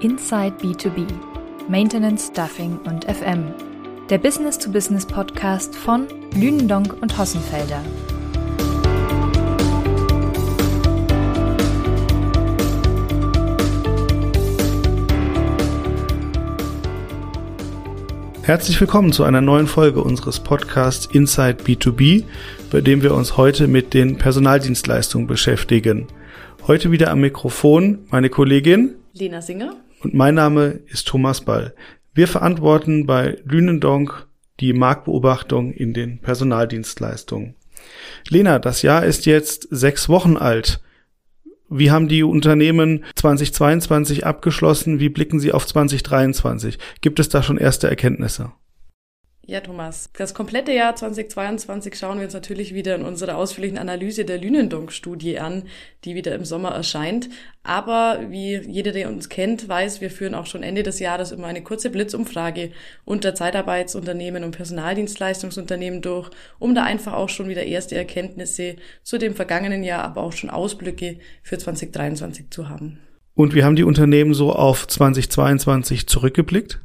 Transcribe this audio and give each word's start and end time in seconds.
Inside 0.00 0.56
B2B, 0.62 1.06
Maintenance, 1.68 2.28
Stuffing 2.28 2.78
und 2.86 3.04
FM. 3.04 3.52
Der 4.08 4.16
Business-to-Business-Podcast 4.16 5.76
von 5.76 6.08
Lünendonk 6.34 6.96
und 7.02 7.18
Hossenfelder. 7.18 7.82
Herzlich 18.42 18.80
willkommen 18.80 19.12
zu 19.12 19.24
einer 19.24 19.42
neuen 19.42 19.66
Folge 19.66 20.02
unseres 20.02 20.40
Podcasts 20.40 21.06
Inside 21.12 21.58
B2B, 21.62 22.24
bei 22.70 22.80
dem 22.80 23.02
wir 23.02 23.12
uns 23.12 23.36
heute 23.36 23.68
mit 23.68 23.92
den 23.92 24.16
Personaldienstleistungen 24.16 25.26
beschäftigen. 25.26 26.06
Heute 26.66 26.90
wieder 26.90 27.10
am 27.10 27.20
Mikrofon 27.20 27.98
meine 28.10 28.30
Kollegin 28.30 28.94
Lena 29.12 29.42
Singer 29.42 29.74
und 30.00 30.14
mein 30.14 30.34
Name 30.34 30.80
ist 30.86 31.06
Thomas 31.08 31.42
Ball. 31.42 31.74
Wir 32.12 32.26
verantworten 32.26 33.06
bei 33.06 33.38
Lünendonk 33.44 34.26
die 34.58 34.72
Marktbeobachtung 34.72 35.72
in 35.72 35.94
den 35.94 36.20
Personaldienstleistungen. 36.20 37.54
Lena, 38.28 38.58
das 38.58 38.82
Jahr 38.82 39.04
ist 39.04 39.26
jetzt 39.26 39.68
sechs 39.70 40.08
Wochen 40.08 40.36
alt. 40.36 40.80
Wie 41.68 41.90
haben 41.90 42.08
die 42.08 42.24
Unternehmen 42.24 43.04
2022 43.14 44.26
abgeschlossen? 44.26 44.98
Wie 44.98 45.08
blicken 45.08 45.38
sie 45.38 45.52
auf 45.52 45.66
2023? 45.66 46.78
Gibt 47.00 47.20
es 47.20 47.28
da 47.28 47.42
schon 47.42 47.58
erste 47.58 47.88
Erkenntnisse? 47.88 48.52
Ja, 49.50 49.58
Thomas. 49.58 50.10
Das 50.16 50.32
komplette 50.32 50.70
Jahr 50.70 50.94
2022 50.94 51.96
schauen 51.96 52.18
wir 52.18 52.24
uns 52.26 52.34
natürlich 52.34 52.72
wieder 52.72 52.94
in 52.94 53.02
unserer 53.02 53.36
ausführlichen 53.36 53.78
Analyse 53.78 54.24
der 54.24 54.38
Lünendonk-Studie 54.38 55.40
an, 55.40 55.64
die 56.04 56.14
wieder 56.14 56.36
im 56.36 56.44
Sommer 56.44 56.68
erscheint. 56.68 57.28
Aber 57.64 58.20
wie 58.28 58.58
jeder, 58.58 58.92
der 58.92 59.08
uns 59.08 59.28
kennt, 59.28 59.68
weiß, 59.68 60.00
wir 60.00 60.12
führen 60.12 60.36
auch 60.36 60.46
schon 60.46 60.62
Ende 60.62 60.84
des 60.84 61.00
Jahres 61.00 61.32
immer 61.32 61.48
eine 61.48 61.64
kurze 61.64 61.90
Blitzumfrage 61.90 62.70
unter 63.04 63.34
Zeitarbeitsunternehmen 63.34 64.44
und 64.44 64.52
Personaldienstleistungsunternehmen 64.52 66.00
durch, 66.00 66.30
um 66.60 66.76
da 66.76 66.84
einfach 66.84 67.14
auch 67.14 67.28
schon 67.28 67.48
wieder 67.48 67.64
erste 67.64 67.96
Erkenntnisse 67.96 68.76
zu 69.02 69.18
dem 69.18 69.34
vergangenen 69.34 69.82
Jahr, 69.82 70.04
aber 70.04 70.22
auch 70.22 70.32
schon 70.32 70.50
Ausblicke 70.50 71.18
für 71.42 71.58
2023 71.58 72.50
zu 72.50 72.68
haben. 72.68 73.00
Und 73.34 73.52
wie 73.56 73.64
haben 73.64 73.74
die 73.74 73.82
Unternehmen 73.82 74.32
so 74.32 74.52
auf 74.52 74.86
2022 74.86 76.06
zurückgeblickt? 76.06 76.78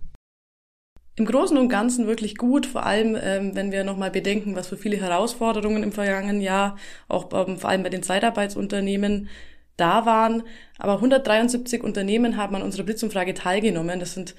Im 1.18 1.26
Großen 1.26 1.58
und 1.58 1.70
Ganzen 1.70 2.08
wirklich 2.08 2.36
gut, 2.36 2.66
vor 2.66 2.86
allem 2.86 3.18
ähm, 3.22 3.56
wenn 3.56 3.72
wir 3.72 3.86
nochmal 3.86 4.12
bedenken, 4.12 4.56
was 4.56 4.68
für 4.68 4.78
viele 4.78 4.98
Herausforderungen 4.98 5.82
im 5.82 5.94
vergangenen 5.94 6.42
Jahr, 6.42 6.78
auch 7.08 7.30
ähm, 7.48 7.58
vor 7.58 7.70
allem 7.70 7.84
bei 7.84 7.90
den 7.90 8.04
Zeitarbeitsunternehmen 8.04 9.30
da 9.78 10.06
waren. 10.06 10.44
Aber 10.78 10.96
173 10.96 11.84
Unternehmen 11.84 12.36
haben 12.36 12.56
an 12.56 12.62
unserer 12.62 12.84
Blitzumfrage 12.84 13.34
teilgenommen. 13.34 14.00
Das 14.00 14.14
sind 14.14 14.36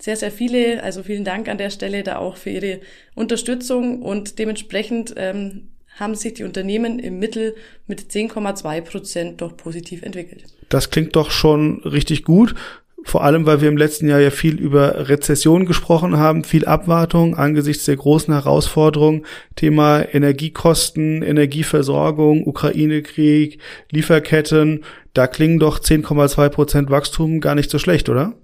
sehr, 0.00 0.16
sehr 0.16 0.32
viele. 0.32 0.82
Also 0.82 1.02
vielen 1.04 1.24
Dank 1.24 1.48
an 1.48 1.58
der 1.58 1.70
Stelle 1.70 2.02
da 2.02 2.18
auch 2.18 2.36
für 2.36 2.50
Ihre 2.50 2.80
Unterstützung 3.14 4.02
und 4.02 4.38
dementsprechend 4.38 5.14
ähm, 5.16 5.68
haben 5.96 6.14
sich 6.14 6.34
die 6.34 6.44
Unternehmen 6.44 6.98
im 6.98 7.18
Mittel 7.18 7.54
mit 7.86 8.00
10,2 8.00 8.80
Prozent 8.82 9.40
doch 9.40 9.56
positiv 9.56 10.02
entwickelt. 10.02 10.44
Das 10.68 10.90
klingt 10.90 11.16
doch 11.16 11.30
schon 11.30 11.80
richtig 11.84 12.24
gut. 12.24 12.54
Vor 13.06 13.22
allem, 13.22 13.46
weil 13.46 13.60
wir 13.60 13.68
im 13.68 13.76
letzten 13.76 14.08
Jahr 14.08 14.18
ja 14.18 14.30
viel 14.30 14.58
über 14.58 15.08
Rezession 15.08 15.64
gesprochen 15.64 16.16
haben, 16.16 16.42
viel 16.42 16.64
Abwartung 16.64 17.36
angesichts 17.36 17.84
der 17.84 17.94
großen 17.94 18.34
Herausforderungen. 18.34 19.24
Thema 19.54 20.02
Energiekosten, 20.12 21.22
Energieversorgung, 21.22 22.44
Ukraine-Krieg, 22.44 23.60
Lieferketten. 23.92 24.82
Da 25.14 25.28
klingen 25.28 25.60
doch 25.60 25.78
10,2 25.78 26.48
Prozent 26.48 26.90
Wachstum 26.90 27.40
gar 27.40 27.54
nicht 27.54 27.70
so 27.70 27.78
schlecht, 27.78 28.08
oder? 28.08 28.34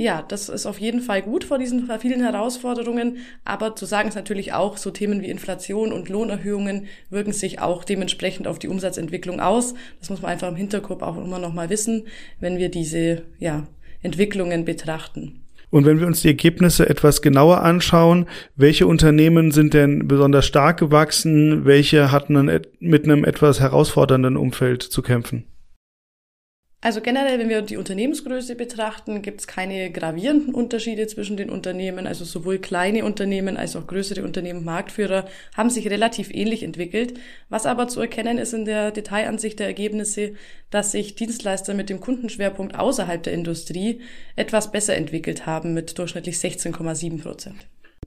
Ja, 0.00 0.24
das 0.26 0.48
ist 0.48 0.64
auf 0.64 0.80
jeden 0.80 1.02
Fall 1.02 1.20
gut 1.20 1.44
vor 1.44 1.58
diesen 1.58 1.86
vielen 2.00 2.22
Herausforderungen. 2.22 3.18
Aber 3.44 3.76
zu 3.76 3.84
sagen 3.84 4.08
ist 4.08 4.14
natürlich 4.14 4.54
auch, 4.54 4.78
so 4.78 4.90
Themen 4.90 5.20
wie 5.20 5.28
Inflation 5.28 5.92
und 5.92 6.08
Lohnerhöhungen 6.08 6.86
wirken 7.10 7.34
sich 7.34 7.60
auch 7.60 7.84
dementsprechend 7.84 8.48
auf 8.48 8.58
die 8.58 8.68
Umsatzentwicklung 8.68 9.40
aus. 9.40 9.74
Das 9.98 10.08
muss 10.08 10.22
man 10.22 10.30
einfach 10.30 10.48
im 10.48 10.56
Hinterkopf 10.56 11.02
auch 11.02 11.18
immer 11.18 11.38
noch 11.38 11.52
mal 11.52 11.68
wissen, 11.68 12.06
wenn 12.40 12.56
wir 12.56 12.70
diese, 12.70 13.24
ja, 13.38 13.66
Entwicklungen 14.00 14.64
betrachten. 14.64 15.42
Und 15.68 15.84
wenn 15.84 16.00
wir 16.00 16.06
uns 16.06 16.22
die 16.22 16.28
Ergebnisse 16.28 16.88
etwas 16.88 17.20
genauer 17.20 17.60
anschauen, 17.60 18.24
welche 18.56 18.86
Unternehmen 18.86 19.50
sind 19.50 19.74
denn 19.74 20.08
besonders 20.08 20.46
stark 20.46 20.78
gewachsen, 20.78 21.66
welche 21.66 22.10
hatten 22.10 22.50
mit 22.80 23.04
einem 23.04 23.24
etwas 23.26 23.60
herausfordernden 23.60 24.38
Umfeld 24.38 24.82
zu 24.82 25.02
kämpfen? 25.02 25.44
Also 26.82 27.02
generell, 27.02 27.38
wenn 27.38 27.50
wir 27.50 27.60
die 27.60 27.76
Unternehmensgröße 27.76 28.54
betrachten, 28.54 29.20
gibt 29.20 29.40
es 29.40 29.46
keine 29.46 29.90
gravierenden 29.90 30.54
Unterschiede 30.54 31.06
zwischen 31.08 31.36
den 31.36 31.50
Unternehmen. 31.50 32.06
Also 32.06 32.24
sowohl 32.24 32.58
kleine 32.58 33.04
Unternehmen 33.04 33.58
als 33.58 33.76
auch 33.76 33.86
größere 33.86 34.22
Unternehmen, 34.22 34.64
Marktführer, 34.64 35.26
haben 35.54 35.68
sich 35.68 35.90
relativ 35.90 36.30
ähnlich 36.32 36.62
entwickelt. 36.62 37.20
Was 37.50 37.66
aber 37.66 37.88
zu 37.88 38.00
erkennen 38.00 38.38
ist 38.38 38.54
in 38.54 38.64
der 38.64 38.92
Detailansicht 38.92 39.58
der 39.58 39.66
Ergebnisse, 39.66 40.32
dass 40.70 40.92
sich 40.92 41.14
Dienstleister 41.16 41.74
mit 41.74 41.90
dem 41.90 42.00
Kundenschwerpunkt 42.00 42.74
außerhalb 42.74 43.22
der 43.22 43.34
Industrie 43.34 44.00
etwas 44.34 44.72
besser 44.72 44.96
entwickelt 44.96 45.44
haben 45.44 45.74
mit 45.74 45.98
durchschnittlich 45.98 46.36
16,7 46.36 47.22
Prozent. 47.22 47.56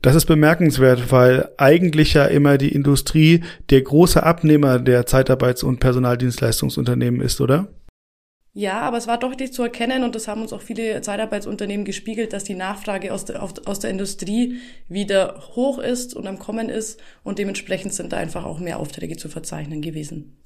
Das 0.01 0.15
ist 0.15 0.25
bemerkenswert, 0.25 1.11
weil 1.11 1.49
eigentlich 1.57 2.15
ja 2.15 2.25
immer 2.25 2.57
die 2.57 2.73
Industrie 2.73 3.43
der 3.69 3.83
große 3.83 4.23
Abnehmer 4.23 4.79
der 4.79 5.05
Zeitarbeits- 5.05 5.63
und 5.63 5.79
Personaldienstleistungsunternehmen 5.79 7.21
ist, 7.21 7.39
oder? 7.39 7.67
Ja, 8.55 8.81
aber 8.81 8.97
es 8.97 9.07
war 9.07 9.17
deutlich 9.17 9.51
zu 9.51 9.63
erkennen 9.63 10.03
und 10.03 10.13
das 10.13 10.27
haben 10.27 10.43
uns 10.43 10.53
auch 10.53 10.61
viele 10.61 11.01
Zeitarbeitsunternehmen 11.01 11.85
gespiegelt, 11.85 12.33
dass 12.33 12.43
die 12.43 12.53
Nachfrage 12.53 13.11
aus 13.11 13.25
der, 13.25 13.41
aus 13.41 13.79
der 13.79 13.89
Industrie 13.89 14.59
wieder 14.87 15.41
hoch 15.55 15.79
ist 15.79 16.13
und 16.15 16.27
am 16.27 16.37
Kommen 16.37 16.69
ist 16.69 17.01
und 17.23 17.39
dementsprechend 17.39 17.95
sind 17.95 18.13
da 18.13 18.17
einfach 18.17 18.45
auch 18.45 18.59
mehr 18.59 18.77
Aufträge 18.79 19.17
zu 19.17 19.27
verzeichnen 19.27 19.81
gewesen. 19.81 20.37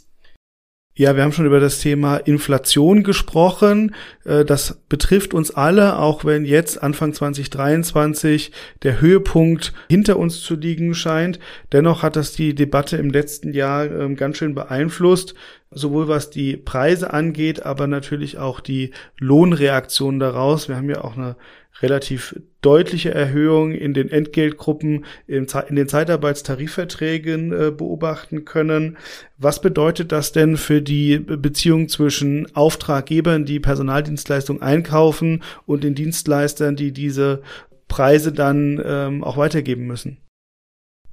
Ja, 1.00 1.16
wir 1.16 1.22
haben 1.22 1.32
schon 1.32 1.46
über 1.46 1.60
das 1.60 1.80
Thema 1.80 2.18
Inflation 2.18 3.04
gesprochen. 3.04 3.94
Äh, 4.26 4.44
das 4.44 4.82
betrifft 4.90 5.36
uns 5.36 5.52
alle, 5.52 6.00
auch 6.00 6.26
wenn 6.26 6.44
jetzt 6.44 6.82
Anfang 6.82 7.14
2023 7.14 8.52
der 8.82 9.00
Höhepunkt 9.00 9.74
hinter 9.92 10.18
uns 10.18 10.42
zu 10.42 10.56
liegen 10.56 10.96
scheint. 10.96 11.38
Dennoch 11.72 12.02
hat 12.02 12.16
das 12.16 12.32
die 12.32 12.56
Debatte 12.56 12.98
im 12.98 13.12
letzten 13.12 13.54
Jahr 13.54 13.86
ähm, 13.86 14.16
ganz 14.16 14.38
schön 14.38 14.56
beeinflusst, 14.56 15.36
sowohl 15.70 16.08
was 16.08 16.32
die 16.32 16.58
Preise 16.58 17.14
angeht, 17.14 17.64
aber 17.64 17.86
natürlich 17.86 18.40
auch 18.40 18.60
die 18.60 18.90
Lohnreaktion 19.20 20.18
daraus. 20.18 20.68
Wir 20.68 20.78
haben 20.78 20.90
ja 20.90 21.04
auch 21.04 21.16
eine 21.16 21.36
relativ 21.82 22.36
deutliche 22.62 23.14
Erhöhung 23.14 23.72
in 23.72 23.94
den 23.94 24.10
Entgeltgruppen 24.10 25.06
in 25.28 25.48
den 25.70 25.88
Zeitarbeitstarifverträgen 25.88 27.52
äh, 27.52 27.72
beobachten 27.72 28.46
können. 28.46 28.98
Was 29.38 29.62
bedeutet 29.62 30.12
das 30.12 30.32
denn 30.32 30.58
für 30.58 30.82
die 30.82 31.20
Beziehung 31.20 31.88
zwischen 31.88 32.54
Auftraggebern, 32.56 33.46
die 33.46 33.60
Personaldienstleistungen 33.60 34.62
einkaufen 34.62 35.44
und 35.66 35.84
den 35.84 35.96
Dienstleistern, 35.96 36.76
die 36.76 36.92
diese 36.92 37.42
Preise 37.88 38.32
dann 38.32 38.82
ähm, 38.84 39.24
auch 39.24 39.38
weitergeben 39.38 39.86
müssen? 39.86 40.18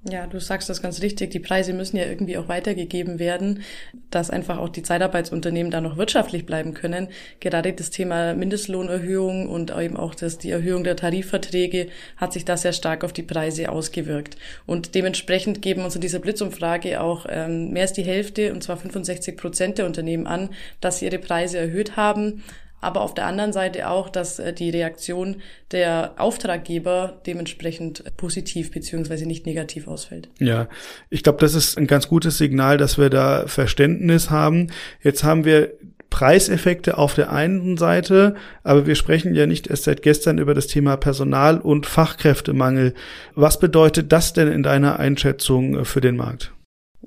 Ja, 0.06 0.26
du 0.26 0.38
sagst 0.38 0.68
das 0.68 0.82
ganz 0.82 1.00
richtig. 1.00 1.30
Die 1.30 1.40
Preise 1.40 1.72
müssen 1.72 1.96
ja 1.96 2.04
irgendwie 2.04 2.36
auch 2.36 2.46
weitergegeben 2.46 3.18
werden, 3.18 3.62
dass 4.10 4.28
einfach 4.28 4.58
auch 4.58 4.68
die 4.68 4.82
Zeitarbeitsunternehmen 4.82 5.70
da 5.70 5.80
noch 5.80 5.96
wirtschaftlich 5.96 6.44
bleiben 6.44 6.74
können. 6.74 7.08
Gerade 7.40 7.72
das 7.72 7.88
Thema 7.88 8.34
Mindestlohnerhöhung 8.34 9.48
und 9.48 9.74
eben 9.74 9.96
auch 9.96 10.14
das, 10.14 10.36
die 10.36 10.50
Erhöhung 10.50 10.84
der 10.84 10.96
Tarifverträge 10.96 11.88
hat 12.18 12.34
sich 12.34 12.44
da 12.44 12.58
sehr 12.58 12.74
stark 12.74 13.02
auf 13.02 13.14
die 13.14 13.22
Preise 13.22 13.70
ausgewirkt. 13.70 14.36
Und 14.66 14.94
dementsprechend 14.94 15.62
geben 15.62 15.84
uns 15.84 15.94
in 15.94 16.02
dieser 16.02 16.18
Blitzumfrage 16.18 17.00
auch 17.00 17.24
ähm, 17.30 17.70
mehr 17.70 17.82
als 17.82 17.94
die 17.94 18.04
Hälfte, 18.04 18.52
und 18.52 18.62
zwar 18.62 18.76
65 18.76 19.38
Prozent 19.38 19.78
der 19.78 19.86
Unternehmen 19.86 20.26
an, 20.26 20.50
dass 20.82 20.98
sie 20.98 21.06
ihre 21.06 21.18
Preise 21.18 21.56
erhöht 21.56 21.96
haben 21.96 22.42
aber 22.84 23.00
auf 23.00 23.14
der 23.14 23.26
anderen 23.26 23.52
Seite 23.52 23.88
auch, 23.88 24.08
dass 24.08 24.38
äh, 24.38 24.52
die 24.52 24.70
Reaktion 24.70 25.36
der 25.72 26.14
Auftraggeber 26.18 27.20
dementsprechend 27.26 28.04
positiv 28.16 28.70
beziehungsweise 28.70 29.26
nicht 29.26 29.46
negativ 29.46 29.88
ausfällt. 29.88 30.28
Ja, 30.38 30.68
ich 31.10 31.22
glaube, 31.22 31.38
das 31.40 31.54
ist 31.54 31.76
ein 31.78 31.86
ganz 31.86 32.08
gutes 32.08 32.38
Signal, 32.38 32.78
dass 32.78 32.98
wir 32.98 33.10
da 33.10 33.46
Verständnis 33.46 34.30
haben. 34.30 34.68
Jetzt 35.02 35.24
haben 35.24 35.44
wir 35.44 35.72
Preiseffekte 36.14 36.96
auf 36.96 37.16
der 37.16 37.32
einen 37.32 37.76
Seite, 37.76 38.36
aber 38.62 38.86
wir 38.86 38.94
sprechen 38.94 39.34
ja 39.34 39.46
nicht 39.46 39.66
erst 39.66 39.82
seit 39.82 40.02
gestern 40.02 40.38
über 40.38 40.54
das 40.54 40.68
Thema 40.68 40.96
Personal- 40.96 41.58
und 41.58 41.86
Fachkräftemangel. 41.86 42.94
Was 43.34 43.58
bedeutet 43.58 44.12
das 44.12 44.32
denn 44.32 44.46
in 44.46 44.62
deiner 44.62 45.00
Einschätzung 45.00 45.80
äh, 45.80 45.84
für 45.84 46.00
den 46.00 46.14
Markt? 46.14 46.53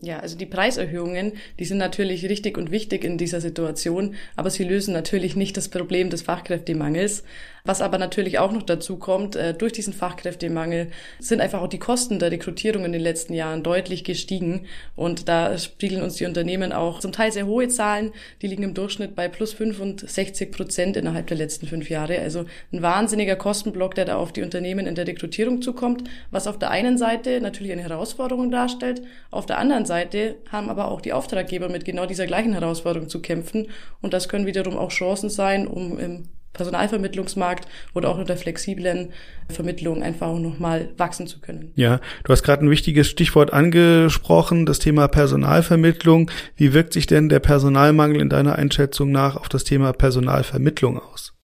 Ja, 0.01 0.19
also 0.19 0.37
die 0.37 0.45
Preiserhöhungen, 0.45 1.33
die 1.59 1.65
sind 1.65 1.77
natürlich 1.77 2.25
richtig 2.25 2.57
und 2.57 2.71
wichtig 2.71 3.03
in 3.03 3.17
dieser 3.17 3.41
Situation, 3.41 4.15
aber 4.35 4.49
sie 4.49 4.63
lösen 4.63 4.93
natürlich 4.93 5.35
nicht 5.35 5.57
das 5.57 5.69
Problem 5.69 6.09
des 6.09 6.21
Fachkräftemangels. 6.21 7.23
Was 7.67 7.81
aber 7.81 7.97
natürlich 7.97 8.39
auch 8.39 8.53
noch 8.53 8.63
dazu 8.63 8.95
kommt, 8.95 9.35
äh, 9.35 9.53
durch 9.53 9.73
diesen 9.73 9.91
Fachkräftemangel 9.91 10.87
sind 11.19 11.41
einfach 11.41 11.61
auch 11.61 11.67
die 11.67 11.79
Kosten 11.79 12.17
der 12.17 12.31
Rekrutierung 12.31 12.85
in 12.85 12.93
den 12.93 13.01
letzten 13.01 13.33
Jahren 13.33 13.61
deutlich 13.61 14.05
gestiegen. 14.05 14.67
Und 14.95 15.27
da 15.27 15.57
spiegeln 15.57 16.01
uns 16.01 16.15
die 16.15 16.25
Unternehmen 16.25 16.71
auch 16.71 17.01
zum 17.01 17.11
Teil 17.11 17.33
sehr 17.33 17.45
hohe 17.45 17.67
Zahlen. 17.67 18.13
Die 18.41 18.47
liegen 18.47 18.63
im 18.63 18.73
Durchschnitt 18.73 19.17
bei 19.17 19.27
plus 19.27 19.51
65 19.51 20.49
Prozent 20.49 20.95
innerhalb 20.95 21.27
der 21.27 21.35
letzten 21.35 21.67
fünf 21.67 21.89
Jahre. 21.89 22.17
Also 22.19 22.45
ein 22.71 22.81
wahnsinniger 22.81 23.35
Kostenblock, 23.35 23.95
der 23.95 24.05
da 24.05 24.15
auf 24.15 24.31
die 24.31 24.43
Unternehmen 24.43 24.87
in 24.87 24.95
der 24.95 25.05
Rekrutierung 25.05 25.61
zukommt, 25.61 26.09
was 26.31 26.47
auf 26.47 26.57
der 26.57 26.71
einen 26.71 26.97
Seite 26.97 27.41
natürlich 27.41 27.73
eine 27.73 27.83
Herausforderung 27.83 28.49
darstellt. 28.49 29.01
Auf 29.29 29.45
der 29.45 29.57
anderen 29.57 29.85
Seite 29.85 30.35
haben 30.53 30.69
aber 30.69 30.89
auch 30.89 31.01
die 31.01 31.11
Auftraggeber 31.11 31.67
mit 31.67 31.83
genau 31.83 32.05
dieser 32.05 32.27
gleichen 32.27 32.53
Herausforderung 32.53 33.09
zu 33.09 33.21
kämpfen. 33.21 33.67
Und 34.01 34.13
das 34.13 34.29
können 34.29 34.45
wiederum 34.45 34.77
auch 34.77 34.91
Chancen 34.91 35.29
sein, 35.29 35.67
um 35.67 35.99
im 35.99 36.29
Personalvermittlungsmarkt 36.57 37.67
oder 37.93 38.09
auch 38.09 38.19
in 38.19 38.25
der 38.25 38.37
flexiblen 38.37 39.13
Vermittlung 39.49 40.03
einfach 40.03 40.37
nochmal 40.37 40.89
wachsen 40.97 41.27
zu 41.27 41.39
können. 41.39 41.71
Ja, 41.75 42.01
du 42.23 42.33
hast 42.33 42.43
gerade 42.43 42.65
ein 42.65 42.69
wichtiges 42.69 43.07
Stichwort 43.07 43.53
angesprochen, 43.53 44.65
das 44.65 44.79
Thema 44.79 45.07
Personalvermittlung. 45.07 46.29
Wie 46.55 46.73
wirkt 46.73 46.93
sich 46.93 47.07
denn 47.07 47.29
der 47.29 47.39
Personalmangel 47.39 48.19
in 48.21 48.29
deiner 48.29 48.55
Einschätzung 48.57 49.11
nach 49.11 49.37
auf 49.37 49.47
das 49.47 49.63
Thema 49.63 49.93
Personalvermittlung 49.93 50.99
aus? 50.99 51.36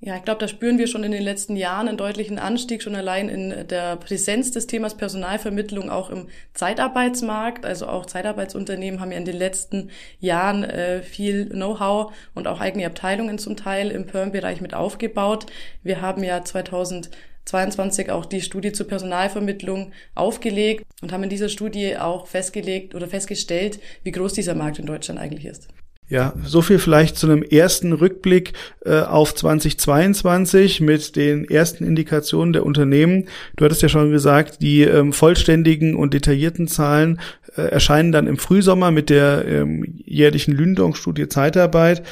Ja, 0.00 0.16
ich 0.16 0.22
glaube, 0.22 0.38
da 0.38 0.46
spüren 0.46 0.78
wir 0.78 0.86
schon 0.86 1.02
in 1.02 1.10
den 1.10 1.24
letzten 1.24 1.56
Jahren 1.56 1.88
einen 1.88 1.98
deutlichen 1.98 2.38
Anstieg, 2.38 2.84
schon 2.84 2.94
allein 2.94 3.28
in 3.28 3.66
der 3.66 3.96
Präsenz 3.96 4.52
des 4.52 4.68
Themas 4.68 4.96
Personalvermittlung 4.96 5.90
auch 5.90 6.10
im 6.10 6.28
Zeitarbeitsmarkt. 6.54 7.66
Also 7.66 7.88
auch 7.88 8.06
Zeitarbeitsunternehmen 8.06 9.00
haben 9.00 9.10
ja 9.10 9.18
in 9.18 9.24
den 9.24 9.36
letzten 9.36 9.90
Jahren 10.20 10.62
äh, 10.62 11.02
viel 11.02 11.46
Know-how 11.48 12.12
und 12.36 12.46
auch 12.46 12.60
eigene 12.60 12.86
Abteilungen 12.86 13.38
zum 13.38 13.56
Teil 13.56 13.90
im 13.90 14.06
Perm-Bereich 14.06 14.60
mit 14.60 14.72
aufgebaut. 14.72 15.46
Wir 15.82 16.00
haben 16.00 16.22
ja 16.22 16.44
2022 16.44 18.12
auch 18.12 18.24
die 18.24 18.40
Studie 18.40 18.70
zur 18.70 18.86
Personalvermittlung 18.86 19.90
aufgelegt 20.14 20.86
und 21.02 21.10
haben 21.10 21.24
in 21.24 21.30
dieser 21.30 21.48
Studie 21.48 21.96
auch 21.96 22.28
festgelegt 22.28 22.94
oder 22.94 23.08
festgestellt, 23.08 23.80
wie 24.04 24.12
groß 24.12 24.32
dieser 24.32 24.54
Markt 24.54 24.78
in 24.78 24.86
Deutschland 24.86 25.18
eigentlich 25.18 25.46
ist. 25.46 25.66
Ja, 26.10 26.32
so 26.42 26.62
viel 26.62 26.78
vielleicht 26.78 27.18
zu 27.18 27.26
einem 27.26 27.42
ersten 27.42 27.92
Rückblick 27.92 28.54
äh, 28.84 29.00
auf 29.00 29.34
2022 29.34 30.80
mit 30.80 31.16
den 31.16 31.44
ersten 31.44 31.84
Indikationen 31.84 32.54
der 32.54 32.64
Unternehmen. 32.64 33.26
Du 33.56 33.66
hattest 33.66 33.82
ja 33.82 33.90
schon 33.90 34.10
gesagt, 34.10 34.62
die 34.62 34.82
ähm, 34.84 35.12
vollständigen 35.12 35.94
und 35.94 36.14
detaillierten 36.14 36.66
Zahlen 36.66 37.20
äh, 37.56 37.62
erscheinen 37.62 38.10
dann 38.10 38.26
im 38.26 38.38
Frühsommer 38.38 38.90
mit 38.90 39.10
der 39.10 39.44
ähm, 39.46 39.98
jährlichen 40.06 40.52
Lündong-Studie 40.52 41.28
Zeitarbeit. 41.28 42.02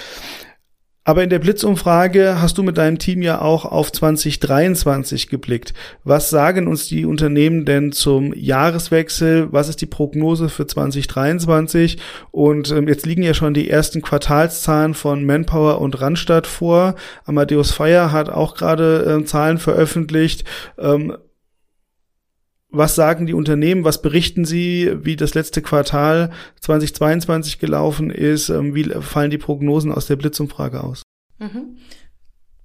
Aber 1.07 1.23
in 1.23 1.31
der 1.31 1.39
Blitzumfrage 1.39 2.41
hast 2.41 2.59
du 2.59 2.65
mit 2.65 2.79
deinem 2.79 2.99
Team 2.99 3.23
ja 3.23 3.41
auch 3.41 3.65
auf 3.65 3.93
2023 3.93 5.29
geblickt. 5.29 5.73
Was 6.03 6.31
sagen 6.31 6.67
uns 6.67 6.89
die 6.89 7.07
Unternehmen 7.07 7.65
denn 7.65 7.93
zum 7.93 8.35
Jahreswechsel? 8.35 9.47
Was 9.53 9.69
ist 9.69 9.81
die 9.81 9.87
Prognose 9.87 10.49
für 10.49 10.67
2023? 10.67 11.99
Und 12.33 12.73
ähm, 12.73 12.89
jetzt 12.89 13.07
liegen 13.07 13.23
ja 13.23 13.35
schon 13.35 13.55
die 13.55 13.71
ersten 13.71 14.03
Quartalszahlen 14.03 14.95
von 14.95 15.25
Manpower 15.25 15.81
und 15.81 16.01
Randstadt 16.01 16.49
vor. 16.49 16.97
Amadeus 17.25 17.71
Fire 17.71 18.11
hat 18.11 18.29
auch 18.29 18.57
gerade 18.57 19.21
äh, 19.21 19.25
Zahlen 19.25 19.59
veröffentlicht. 19.59 20.43
Ähm, 20.77 21.17
was 22.77 22.95
sagen 22.95 23.27
die 23.27 23.35
Unternehmen, 23.35 23.85
was 23.85 24.03
berichten 24.03 24.45
sie, 24.45 24.93
wie 25.03 25.17
das 25.17 25.35
letzte 25.35 25.63
Quartal 25.63 26.31
2022 26.61 27.59
gelaufen 27.59 28.11
ist, 28.11 28.49
ähm, 28.49 28.75
wie 28.75 28.85
fallen 28.85 29.31
die 29.31 29.39
Prognosen 29.39 29.93
aus 29.93 30.07
der 30.07 30.17
Blitzumfrage 30.17 30.83
aus? 30.83 31.03
Mhm. 31.39 31.77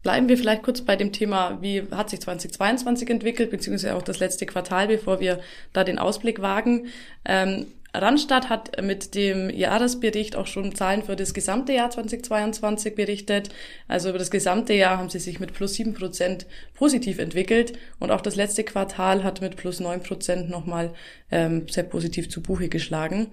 Bleiben 0.03 0.29
wir 0.29 0.37
vielleicht 0.37 0.63
kurz 0.63 0.81
bei 0.81 0.95
dem 0.95 1.11
Thema, 1.11 1.59
wie 1.61 1.83
hat 1.91 2.09
sich 2.09 2.21
2022 2.21 3.09
entwickelt, 3.09 3.51
beziehungsweise 3.51 3.95
auch 3.95 4.01
das 4.01 4.19
letzte 4.19 4.47
Quartal, 4.47 4.87
bevor 4.87 5.19
wir 5.19 5.39
da 5.73 5.83
den 5.83 5.99
Ausblick 5.99 6.41
wagen. 6.41 6.87
Ähm, 7.23 7.67
Randstadt 7.93 8.49
hat 8.49 8.81
mit 8.81 9.15
dem 9.15 9.49
Jahresbericht 9.49 10.35
auch 10.35 10.47
schon 10.47 10.73
Zahlen 10.75 11.03
für 11.03 11.15
das 11.15 11.33
gesamte 11.33 11.73
Jahr 11.73 11.89
2022 11.89 12.95
berichtet. 12.95 13.49
Also 13.87 14.09
über 14.09 14.17
das 14.17 14.31
gesamte 14.31 14.73
Jahr 14.73 14.97
haben 14.97 15.09
sie 15.09 15.19
sich 15.19 15.39
mit 15.39 15.53
plus 15.53 15.73
sieben 15.73 15.93
Prozent 15.93 16.45
positiv 16.73 17.19
entwickelt 17.19 17.73
und 17.99 18.11
auch 18.11 18.21
das 18.21 18.35
letzte 18.35 18.63
Quartal 18.63 19.23
hat 19.23 19.41
mit 19.41 19.57
plus 19.57 19.81
neun 19.81 20.01
Prozent 20.01 20.49
nochmal 20.49 20.93
ähm, 21.31 21.67
sehr 21.67 21.83
positiv 21.83 22.29
zu 22.29 22.41
Buche 22.41 22.69
geschlagen. 22.69 23.27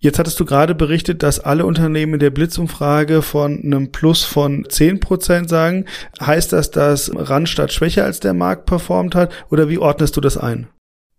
Jetzt 0.00 0.18
hattest 0.18 0.38
du 0.38 0.44
gerade 0.44 0.74
berichtet, 0.74 1.22
dass 1.22 1.40
alle 1.40 1.64
Unternehmen 1.64 2.14
in 2.14 2.20
der 2.20 2.30
Blitzumfrage 2.30 3.22
von 3.22 3.62
einem 3.64 3.90
Plus 3.90 4.22
von 4.24 4.66
zehn 4.68 5.00
Prozent 5.00 5.48
sagen. 5.48 5.86
Heißt 6.20 6.52
das, 6.52 6.70
dass 6.70 7.10
Randstadt 7.14 7.72
schwächer 7.72 8.04
als 8.04 8.20
der 8.20 8.34
Markt 8.34 8.66
performt 8.66 9.14
hat 9.14 9.32
oder 9.50 9.68
wie 9.68 9.78
ordnest 9.78 10.16
du 10.16 10.20
das 10.20 10.36
ein? 10.36 10.66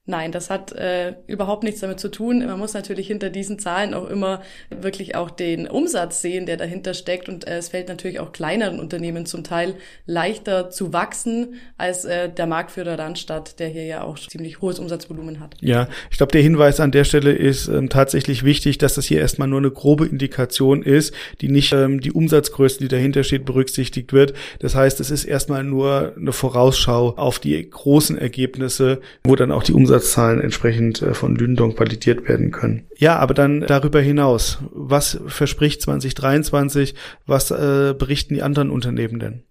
Nein, 0.07 0.31
das 0.31 0.51
hat 0.51 0.71
äh, 0.73 1.15
überhaupt 1.25 1.63
nichts 1.63 1.81
damit 1.81 1.99
zu 1.99 2.09
tun. 2.09 2.45
Man 2.45 2.59
muss 2.59 2.75
natürlich 2.75 3.07
hinter 3.07 3.31
diesen 3.31 3.57
Zahlen 3.57 3.95
auch 3.95 4.07
immer 4.07 4.43
wirklich 4.69 5.15
auch 5.15 5.31
den 5.31 5.67
Umsatz 5.67 6.21
sehen, 6.21 6.45
der 6.45 6.57
dahinter 6.57 6.93
steckt. 6.93 7.27
Und 7.27 7.47
äh, 7.47 7.57
es 7.57 7.69
fällt 7.69 7.87
natürlich 7.87 8.19
auch 8.19 8.31
kleineren 8.31 8.79
Unternehmen 8.79 9.25
zum 9.25 9.43
Teil 9.43 9.73
leichter 10.05 10.69
zu 10.69 10.93
wachsen 10.93 11.55
als 11.77 12.05
äh, 12.05 12.29
der 12.29 12.45
Marktführer 12.45 12.99
Randstadt, 12.99 13.59
der 13.59 13.67
hier 13.67 13.85
ja 13.85 14.03
auch 14.03 14.19
ziemlich 14.19 14.61
hohes 14.61 14.77
Umsatzvolumen 14.77 15.39
hat. 15.39 15.55
Ja, 15.61 15.87
ich 16.11 16.17
glaube, 16.17 16.31
der 16.31 16.43
Hinweis 16.43 16.79
an 16.79 16.91
der 16.91 17.03
Stelle 17.03 17.31
ist 17.31 17.67
ähm, 17.67 17.89
tatsächlich 17.89 18.43
wichtig, 18.43 18.77
dass 18.77 18.93
das 18.93 19.05
hier 19.07 19.19
erstmal 19.19 19.47
nur 19.47 19.59
eine 19.59 19.71
grobe 19.71 20.05
Indikation 20.05 20.83
ist, 20.83 21.15
die 21.41 21.49
nicht 21.49 21.73
ähm, 21.73 21.99
die 21.99 22.11
Umsatzgröße, 22.11 22.77
die 22.77 22.89
dahinter 22.89 23.23
steht, 23.23 23.43
berücksichtigt 23.45 24.13
wird. 24.13 24.33
Das 24.59 24.75
heißt, 24.75 24.99
es 24.99 25.09
ist 25.09 25.25
erstmal 25.25 25.63
nur 25.63 26.13
eine 26.15 26.31
Vorausschau 26.31 27.15
auf 27.17 27.39
die 27.39 27.67
großen 27.67 28.19
Ergebnisse, 28.19 29.01
wo 29.23 29.35
dann 29.35 29.51
auch 29.51 29.63
die 29.63 29.73
Umsatz 29.73 29.94
Umsatzzahlen 29.95 30.41
entsprechend 30.41 31.01
äh, 31.01 31.13
von 31.13 31.35
Lündong 31.35 31.77
validiert 31.79 32.27
werden 32.27 32.51
können. 32.51 32.87
Ja, 32.97 33.17
aber 33.17 33.33
dann 33.33 33.61
darüber 33.61 34.01
hinaus, 34.01 34.59
was 34.71 35.19
verspricht 35.27 35.81
2023, 35.81 36.95
was 37.25 37.51
äh, 37.51 37.95
berichten 37.97 38.33
die 38.33 38.43
anderen 38.43 38.69
Unternehmen 38.69 39.19
denn? 39.19 39.43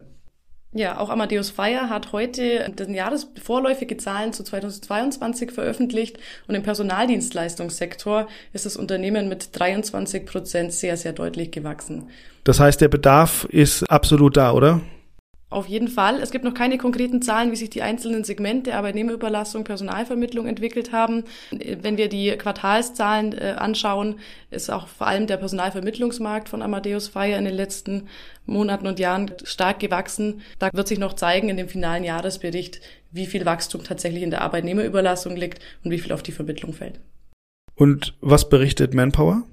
Ja, 0.77 0.99
auch 0.99 1.09
Amadeus 1.09 1.51
Fire 1.51 1.89
hat 1.89 2.11
heute 2.13 2.69
den 2.69 2.95
Jahresvorläufige 2.95 3.97
Zahlen 3.97 4.33
zu 4.33 4.43
2022 4.43 5.53
veröffentlicht 5.53 6.19
und 6.49 6.57
im 6.57 6.65
Personaldienstleistungssektor 6.65 8.27
ist 8.53 8.67
das 8.67 8.77
Unternehmen 8.77 9.29
mit 9.29 9.57
23 9.57 10.27
Prozent 10.27 10.73
sehr, 10.73 10.97
sehr 10.97 11.13
deutlich 11.13 11.53
gewachsen. 11.53 12.09
Das 12.43 12.59
heißt, 12.59 12.81
der 12.81 12.89
Bedarf 12.89 13.47
ist 13.51 13.85
absolut 13.85 14.37
da, 14.37 14.53
oder? 14.53 14.81
Auf 15.55 15.69
jeden 15.69 15.87
Fall. 15.87 16.21
Es 16.21 16.33
gibt 16.33 16.45
noch 16.45 16.53
keine 16.53 16.79
konkreten 16.79 17.23
Zahlen, 17.23 17.53
wie 17.53 17.57
sich 17.57 17.71
die 17.71 17.83
einzelnen 17.83 18.25
Segmente 18.25 18.75
Arbeitnehmerüberlassung, 18.75 19.63
Personalvermittlung 19.63 20.49
entwickelt 20.49 20.91
haben. 20.91 21.23
Wenn 21.53 21.97
wir 21.97 22.09
die 22.09 22.33
Quartalszahlen 22.33 23.39
äh, 23.39 23.55
anschauen, 23.57 24.17
ist 24.51 24.69
auch 24.69 24.89
vor 24.89 25.07
allem 25.07 25.29
der 25.29 25.37
Personalvermittlungsmarkt 25.37 26.49
von 26.49 26.61
Amadeus 26.61 27.07
Fire 27.07 27.39
in 27.39 27.45
den 27.45 27.55
letzten 27.55 28.09
Monaten 28.47 28.89
und 28.89 28.99
Jahren 28.99 29.31
stark 29.45 29.79
gewachsen. 29.79 30.41
Da 30.59 30.71
wird 30.73 30.89
sich 30.89 30.99
noch 30.99 31.13
zeigen 31.13 31.49
in 31.49 31.57
dem 31.57 31.69
finalen 31.69 32.03
Jahresbericht, 32.03 32.81
wie 33.13 33.27
viel 33.27 33.47
Wachstum 33.47 33.85
tatsächlich 33.85 34.25
in 34.25 34.33
der 34.33 34.41
Arbeitnehmerüberlassung 34.41 35.37
liegt 35.37 35.61
und 35.85 35.93
wie 35.93 36.01
viel 36.01 36.11
auf 36.11 36.25
die 36.25 36.33
Vermittlung 36.33 36.73
fällt. 36.73 36.99
Und 37.77 38.15
was 38.21 38.49
berichtet 38.49 38.93
Manpower? 38.93 39.45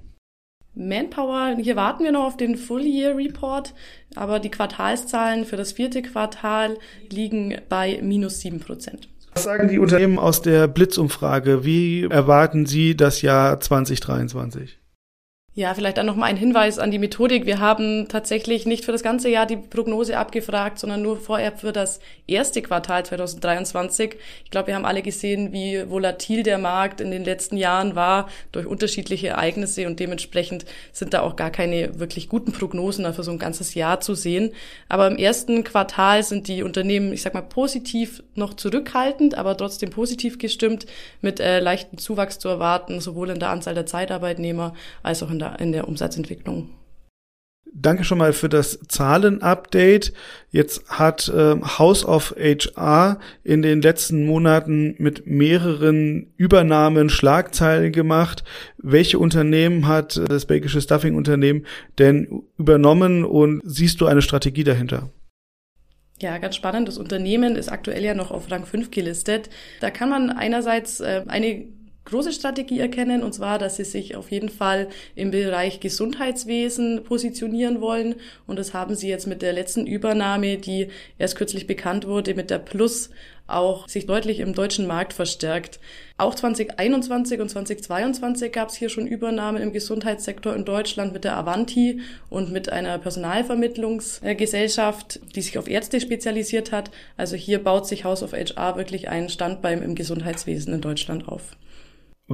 Manpower, 0.74 1.56
hier 1.60 1.76
warten 1.76 2.04
wir 2.04 2.12
noch 2.12 2.24
auf 2.24 2.36
den 2.36 2.56
Full 2.56 2.82
Year 2.82 3.16
Report, 3.16 3.74
aber 4.14 4.40
die 4.40 4.50
Quartalszahlen 4.50 5.44
für 5.44 5.56
das 5.56 5.72
vierte 5.72 6.02
Quartal 6.02 6.78
liegen 7.10 7.56
bei 7.68 8.00
minus 8.02 8.40
sieben 8.40 8.60
Prozent. 8.60 9.08
Was 9.34 9.44
sagen 9.44 9.68
die 9.68 9.78
Unternehmen 9.78 10.18
aus 10.18 10.42
der 10.42 10.68
Blitzumfrage? 10.68 11.64
Wie 11.64 12.04
erwarten 12.04 12.66
Sie 12.66 12.96
das 12.96 13.22
Jahr 13.22 13.60
2023? 13.60 14.78
Ja, 15.54 15.74
vielleicht 15.74 15.98
dann 15.98 16.06
nochmal 16.06 16.30
ein 16.30 16.38
Hinweis 16.38 16.78
an 16.78 16.90
die 16.90 16.98
Methodik. 16.98 17.44
Wir 17.44 17.60
haben 17.60 18.08
tatsächlich 18.08 18.64
nicht 18.64 18.86
für 18.86 18.92
das 18.92 19.02
ganze 19.02 19.28
Jahr 19.28 19.44
die 19.44 19.58
Prognose 19.58 20.16
abgefragt, 20.16 20.78
sondern 20.78 21.02
nur 21.02 21.18
vorher 21.18 21.52
für 21.52 21.74
das 21.74 22.00
erste 22.26 22.62
Quartal 22.62 23.04
2023. 23.04 24.16
Ich 24.44 24.50
glaube, 24.50 24.68
wir 24.68 24.76
haben 24.76 24.86
alle 24.86 25.02
gesehen, 25.02 25.52
wie 25.52 25.90
volatil 25.90 26.42
der 26.42 26.56
Markt 26.56 27.02
in 27.02 27.10
den 27.10 27.22
letzten 27.22 27.58
Jahren 27.58 27.94
war 27.94 28.30
durch 28.50 28.64
unterschiedliche 28.64 29.28
Ereignisse 29.28 29.86
und 29.86 30.00
dementsprechend 30.00 30.64
sind 30.90 31.12
da 31.12 31.20
auch 31.20 31.36
gar 31.36 31.50
keine 31.50 32.00
wirklich 32.00 32.30
guten 32.30 32.52
Prognosen 32.52 33.12
für 33.12 33.22
so 33.22 33.30
ein 33.30 33.38
ganzes 33.38 33.74
Jahr 33.74 34.00
zu 34.00 34.14
sehen. 34.14 34.52
Aber 34.88 35.06
im 35.06 35.18
ersten 35.18 35.64
Quartal 35.64 36.22
sind 36.22 36.48
die 36.48 36.62
Unternehmen, 36.62 37.12
ich 37.12 37.20
sag 37.20 37.34
mal, 37.34 37.42
positiv 37.42 38.22
noch 38.36 38.54
zurückhaltend, 38.54 39.36
aber 39.36 39.54
trotzdem 39.54 39.90
positiv 39.90 40.38
gestimmt 40.38 40.86
mit 41.20 41.40
äh, 41.40 41.60
leichten 41.60 41.98
Zuwachs 41.98 42.38
zu 42.38 42.48
erwarten, 42.48 43.02
sowohl 43.02 43.28
in 43.28 43.38
der 43.38 43.50
Anzahl 43.50 43.74
der 43.74 43.84
Zeitarbeitnehmer 43.84 44.72
als 45.02 45.22
auch 45.22 45.30
in 45.30 45.41
der, 45.42 45.60
in 45.60 45.72
der 45.72 45.88
Umsatzentwicklung. 45.88 46.70
Danke 47.74 48.04
schon 48.04 48.18
mal 48.18 48.34
für 48.34 48.50
das 48.50 48.80
Zahlen-Update. 48.86 50.12
Jetzt 50.50 50.90
hat 50.90 51.28
äh, 51.30 51.56
House 51.78 52.04
of 52.04 52.34
HR 52.38 53.18
in 53.44 53.62
den 53.62 53.80
letzten 53.80 54.26
Monaten 54.26 54.94
mit 54.98 55.26
mehreren 55.26 56.34
Übernahmen 56.36 57.08
Schlagzeilen 57.08 57.90
gemacht. 57.90 58.44
Welche 58.76 59.18
Unternehmen 59.18 59.88
hat 59.88 60.20
das 60.28 60.44
belgische 60.44 60.82
Stuffing-Unternehmen 60.82 61.64
denn 61.98 62.42
übernommen 62.58 63.24
und 63.24 63.62
siehst 63.64 64.02
du 64.02 64.06
eine 64.06 64.20
Strategie 64.20 64.64
dahinter? 64.64 65.08
Ja, 66.20 66.36
ganz 66.38 66.56
spannend. 66.56 66.88
Das 66.88 66.98
Unternehmen 66.98 67.56
ist 67.56 67.70
aktuell 67.70 68.04
ja 68.04 68.14
noch 68.14 68.30
auf 68.30 68.50
Rang 68.50 68.66
5 68.66 68.90
gelistet. 68.90 69.48
Da 69.80 69.90
kann 69.90 70.10
man 70.10 70.28
einerseits 70.28 71.00
äh, 71.00 71.24
eine 71.26 71.64
große 72.04 72.32
Strategie 72.32 72.80
erkennen, 72.80 73.22
und 73.22 73.32
zwar, 73.32 73.58
dass 73.58 73.76
sie 73.76 73.84
sich 73.84 74.16
auf 74.16 74.30
jeden 74.30 74.48
Fall 74.48 74.88
im 75.14 75.30
Bereich 75.30 75.80
Gesundheitswesen 75.80 77.04
positionieren 77.04 77.80
wollen. 77.80 78.16
Und 78.46 78.58
das 78.58 78.74
haben 78.74 78.94
sie 78.94 79.08
jetzt 79.08 79.26
mit 79.26 79.42
der 79.42 79.52
letzten 79.52 79.86
Übernahme, 79.86 80.56
die 80.56 80.88
erst 81.18 81.36
kürzlich 81.36 81.66
bekannt 81.66 82.06
wurde, 82.06 82.34
mit 82.34 82.50
der 82.50 82.58
Plus 82.58 83.10
auch 83.46 83.88
sich 83.88 84.06
deutlich 84.06 84.40
im 84.40 84.54
deutschen 84.54 84.86
Markt 84.86 85.12
verstärkt. 85.12 85.78
Auch 86.16 86.34
2021 86.34 87.38
und 87.40 87.50
2022 87.50 88.50
gab 88.52 88.70
es 88.70 88.76
hier 88.76 88.88
schon 88.88 89.06
Übernahmen 89.06 89.62
im 89.62 89.72
Gesundheitssektor 89.72 90.54
in 90.54 90.64
Deutschland 90.64 91.12
mit 91.12 91.24
der 91.24 91.36
Avanti 91.36 92.00
und 92.30 92.50
mit 92.52 92.70
einer 92.70 92.98
Personalvermittlungsgesellschaft, 92.98 95.20
die 95.34 95.42
sich 95.42 95.58
auf 95.58 95.68
Ärzte 95.68 96.00
spezialisiert 96.00 96.72
hat. 96.72 96.90
Also 97.16 97.36
hier 97.36 97.62
baut 97.62 97.86
sich 97.86 98.04
House 98.04 98.22
of 98.22 98.32
HR 98.32 98.76
wirklich 98.76 99.08
einen 99.08 99.28
Standbein 99.28 99.82
im 99.82 99.94
Gesundheitswesen 99.94 100.72
in 100.74 100.80
Deutschland 100.80 101.28
auf. 101.28 101.56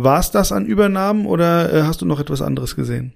War 0.00 0.20
es 0.20 0.30
das 0.30 0.52
an 0.52 0.64
Übernahmen 0.64 1.26
oder 1.26 1.72
äh, 1.72 1.82
hast 1.82 2.00
du 2.02 2.06
noch 2.06 2.20
etwas 2.20 2.40
anderes 2.40 2.76
gesehen? 2.76 3.14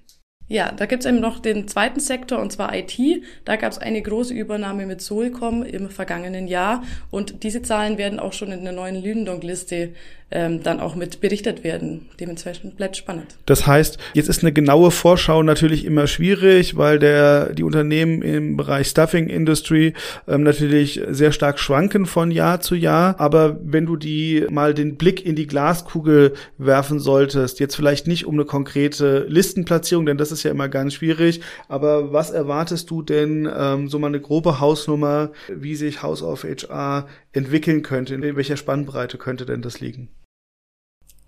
Ja, 0.52 0.70
da 0.70 0.84
gibt's 0.84 1.06
eben 1.06 1.18
noch 1.18 1.38
den 1.38 1.66
zweiten 1.66 1.98
Sektor 1.98 2.38
und 2.38 2.52
zwar 2.52 2.76
IT. 2.76 2.98
Da 3.46 3.56
gab's 3.56 3.78
eine 3.78 4.02
große 4.02 4.34
Übernahme 4.34 4.84
mit 4.84 5.00
Solcom 5.00 5.62
im 5.62 5.88
vergangenen 5.88 6.46
Jahr 6.46 6.82
und 7.10 7.42
diese 7.42 7.62
Zahlen 7.62 7.96
werden 7.96 8.20
auch 8.20 8.34
schon 8.34 8.52
in 8.52 8.62
der 8.62 8.74
neuen 8.74 9.02
Lündong-Liste 9.02 9.94
ähm, 10.32 10.62
dann 10.62 10.80
auch 10.80 10.94
mit 10.94 11.20
berichtet 11.20 11.62
werden. 11.62 12.06
Dementsprechend 12.18 12.76
bleibt 12.76 12.96
spannend. 12.96 13.36
Das 13.46 13.66
heißt, 13.66 13.98
jetzt 14.14 14.28
ist 14.28 14.42
eine 14.42 14.52
genaue 14.52 14.90
Vorschau 14.90 15.42
natürlich 15.42 15.84
immer 15.84 16.06
schwierig, 16.06 16.76
weil 16.76 16.98
der 16.98 17.52
die 17.52 17.62
Unternehmen 17.62 18.22
im 18.22 18.56
Bereich 18.56 18.88
Stuffing 18.88 19.28
Industry 19.28 19.92
ähm, 20.26 20.42
natürlich 20.42 21.02
sehr 21.10 21.32
stark 21.32 21.58
schwanken 21.58 22.06
von 22.06 22.30
Jahr 22.30 22.60
zu 22.60 22.74
Jahr. 22.74 23.20
Aber 23.20 23.58
wenn 23.62 23.84
du 23.84 23.96
die 23.96 24.46
mal 24.48 24.72
den 24.72 24.96
Blick 24.96 25.24
in 25.24 25.36
die 25.36 25.46
Glaskugel 25.46 26.32
werfen 26.56 26.98
solltest, 26.98 27.60
jetzt 27.60 27.76
vielleicht 27.76 28.06
nicht 28.06 28.26
um 28.26 28.34
eine 28.34 28.46
konkrete 28.46 29.26
Listenplatzierung, 29.28 30.06
denn 30.06 30.16
das 30.16 30.32
ist 30.32 30.41
ja 30.44 30.50
immer 30.50 30.68
ganz 30.68 30.94
schwierig. 30.94 31.40
Aber 31.68 32.12
was 32.12 32.30
erwartest 32.30 32.90
du 32.90 33.02
denn 33.02 33.48
ähm, 33.54 33.88
so 33.88 33.98
mal 33.98 34.08
eine 34.08 34.20
grobe 34.20 34.60
Hausnummer, 34.60 35.32
wie 35.48 35.74
sich 35.74 36.02
House 36.02 36.22
of 36.22 36.44
HR 36.44 37.06
entwickeln 37.32 37.82
könnte? 37.82 38.14
In 38.14 38.22
welcher 38.36 38.56
Spannbreite 38.56 39.18
könnte 39.18 39.46
denn 39.46 39.62
das 39.62 39.80
liegen? 39.80 40.08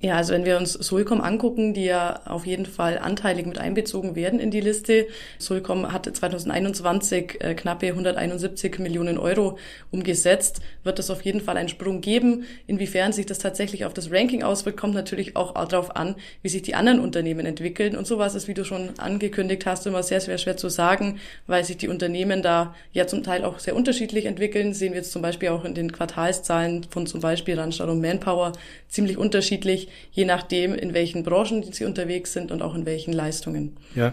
Ja, 0.04 0.16
also 0.16 0.34
wenn 0.34 0.44
wir 0.44 0.58
uns 0.58 0.74
Solcom 0.74 1.22
angucken, 1.22 1.72
die 1.72 1.86
ja 1.86 2.20
auf 2.26 2.44
jeden 2.44 2.66
Fall 2.66 2.98
anteilig 2.98 3.46
mit 3.46 3.56
einbezogen 3.56 4.14
werden 4.14 4.38
in 4.38 4.50
die 4.50 4.60
Liste. 4.60 5.06
Solcom 5.38 5.94
hatte 5.94 6.12
2021 6.12 7.40
äh, 7.40 7.54
knappe 7.54 7.86
171 7.86 8.80
Millionen 8.80 9.16
Euro 9.16 9.56
umgesetzt. 9.90 10.60
Wird 10.82 10.98
es 10.98 11.08
auf 11.08 11.22
jeden 11.22 11.40
Fall 11.40 11.56
einen 11.56 11.70
Sprung 11.70 12.02
geben. 12.02 12.44
Inwiefern 12.66 13.14
sich 13.14 13.24
das 13.24 13.38
tatsächlich 13.38 13.86
auf 13.86 13.94
das 13.94 14.10
Ranking 14.10 14.42
auswirkt, 14.42 14.78
kommt 14.78 14.92
natürlich 14.92 15.36
auch 15.36 15.54
darauf 15.68 15.96
an, 15.96 16.16
wie 16.42 16.50
sich 16.50 16.60
die 16.60 16.74
anderen 16.74 17.00
Unternehmen 17.00 17.46
entwickeln. 17.46 17.96
Und 17.96 18.06
sowas 18.06 18.34
ist, 18.34 18.46
wie 18.46 18.52
du 18.52 18.66
schon 18.66 18.90
angekündigt 18.98 19.64
hast, 19.64 19.86
immer 19.86 20.02
sehr, 20.02 20.20
sehr 20.20 20.36
schwer 20.36 20.58
zu 20.58 20.68
sagen, 20.68 21.18
weil 21.46 21.64
sich 21.64 21.78
die 21.78 21.88
Unternehmen 21.88 22.42
da 22.42 22.74
ja 22.92 23.06
zum 23.06 23.22
Teil 23.22 23.42
auch 23.42 23.58
sehr 23.58 23.74
unterschiedlich 23.74 24.26
entwickeln. 24.26 24.74
Sehen 24.74 24.92
wir 24.92 24.98
jetzt 24.98 25.12
zum 25.12 25.22
Beispiel 25.22 25.48
auch 25.48 25.64
in 25.64 25.72
den 25.72 25.92
Quartalszahlen 25.92 26.84
von 26.90 27.06
zum 27.06 27.22
Beispiel 27.22 27.58
Randstad 27.58 27.88
und 27.88 28.02
Manpower 28.02 28.52
ziemlich 28.88 29.16
unterschiedlich 29.16 29.88
je 30.10 30.24
nachdem, 30.24 30.74
in 30.74 30.94
welchen 30.94 31.22
Branchen 31.22 31.62
sie 31.72 31.84
unterwegs 31.84 32.32
sind 32.32 32.52
und 32.52 32.62
auch 32.62 32.74
in 32.74 32.86
welchen 32.86 33.12
Leistungen. 33.12 33.76
Ja. 33.94 34.12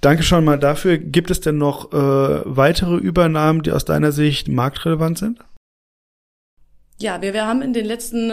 Danke 0.00 0.22
schon 0.22 0.44
mal 0.44 0.58
dafür. 0.58 0.96
Gibt 0.98 1.30
es 1.30 1.40
denn 1.40 1.58
noch 1.58 1.92
äh, 1.92 1.96
weitere 1.96 2.96
Übernahmen, 2.96 3.62
die 3.62 3.72
aus 3.72 3.84
deiner 3.84 4.12
Sicht 4.12 4.46
marktrelevant 4.46 5.18
sind? 5.18 5.40
Ja, 7.00 7.20
wir, 7.20 7.32
wir 7.32 7.46
haben 7.46 7.62
in 7.62 7.72
den 7.72 7.84
letzten 7.84 8.32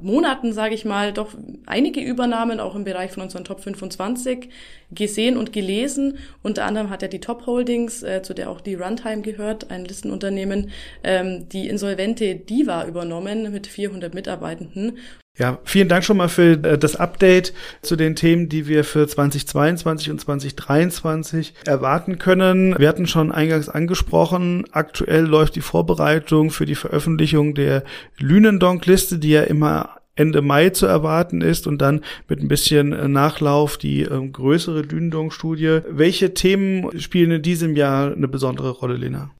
Monaten, 0.00 0.52
sage 0.52 0.74
ich 0.74 0.84
mal, 0.84 1.12
doch 1.12 1.34
einige 1.66 2.00
Übernahmen 2.00 2.60
auch 2.60 2.74
im 2.74 2.84
Bereich 2.84 3.12
von 3.12 3.22
unseren 3.22 3.44
Top 3.44 3.60
25 3.60 4.48
gesehen 4.90 5.36
und 5.36 5.52
gelesen. 5.52 6.18
Unter 6.42 6.64
anderem 6.64 6.90
hat 6.90 7.02
er 7.02 7.08
die 7.08 7.20
Top 7.20 7.46
Holdings, 7.46 8.02
äh, 8.02 8.22
zu 8.22 8.34
der 8.34 8.50
auch 8.50 8.60
die 8.60 8.74
Runtime 8.74 9.22
gehört, 9.22 9.70
ein 9.70 9.84
Listenunternehmen, 9.84 10.70
ähm, 11.02 11.48
die 11.48 11.68
insolvente 11.68 12.34
Diva 12.34 12.86
übernommen 12.86 13.52
mit 13.52 13.66
400 13.66 14.14
Mitarbeitenden. 14.14 14.98
Ja, 15.36 15.58
vielen 15.64 15.88
Dank 15.88 16.04
schon 16.04 16.16
mal 16.16 16.28
für 16.28 16.52
äh, 16.52 16.78
das 16.78 16.94
Update 16.94 17.54
zu 17.82 17.96
den 17.96 18.14
Themen, 18.14 18.48
die 18.48 18.68
wir 18.68 18.84
für 18.84 19.08
2022 19.08 20.10
und 20.10 20.20
2023 20.20 21.54
erwarten 21.66 22.18
können. 22.18 22.78
Wir 22.78 22.88
hatten 22.88 23.08
schon 23.08 23.32
eingangs 23.32 23.68
angesprochen, 23.68 24.64
aktuell 24.70 25.24
läuft 25.24 25.56
die 25.56 25.60
Vorbereitung 25.60 26.50
für 26.50 26.66
die 26.66 26.76
Veröffentlichung 26.76 27.54
der 27.54 27.82
Lünendonk-Liste, 28.18 29.18
die 29.18 29.30
ja 29.30 29.42
immer 29.42 29.98
Ende 30.14 30.40
Mai 30.40 30.70
zu 30.70 30.86
erwarten 30.86 31.40
ist 31.40 31.66
und 31.66 31.82
dann 31.82 32.02
mit 32.28 32.40
ein 32.40 32.46
bisschen 32.46 32.92
äh, 32.92 33.08
Nachlauf 33.08 33.76
die 33.76 34.02
ähm, 34.02 34.30
größere 34.30 34.82
Lünendonk-Studie. 34.82 35.80
Welche 35.88 36.34
Themen 36.34 37.00
spielen 37.00 37.32
in 37.32 37.42
diesem 37.42 37.74
Jahr 37.74 38.12
eine 38.12 38.28
besondere 38.28 38.70
Rolle, 38.70 38.96
Lena? 38.96 39.32